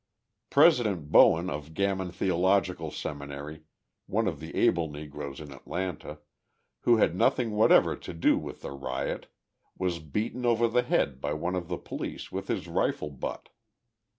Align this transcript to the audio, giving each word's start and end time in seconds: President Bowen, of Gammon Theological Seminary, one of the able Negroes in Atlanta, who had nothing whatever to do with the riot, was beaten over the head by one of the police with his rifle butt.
President 0.49 1.11
Bowen, 1.11 1.47
of 1.47 1.75
Gammon 1.75 2.11
Theological 2.11 2.89
Seminary, 2.89 3.65
one 4.07 4.27
of 4.27 4.39
the 4.39 4.55
able 4.55 4.89
Negroes 4.91 5.39
in 5.39 5.51
Atlanta, 5.51 6.17
who 6.79 6.97
had 6.97 7.15
nothing 7.15 7.51
whatever 7.51 7.95
to 7.95 8.11
do 8.11 8.35
with 8.35 8.61
the 8.63 8.71
riot, 8.71 9.27
was 9.77 9.99
beaten 9.99 10.43
over 10.43 10.67
the 10.67 10.81
head 10.81 11.21
by 11.21 11.33
one 11.33 11.53
of 11.55 11.67
the 11.67 11.77
police 11.77 12.31
with 12.31 12.47
his 12.47 12.67
rifle 12.67 13.11
butt. 13.11 13.49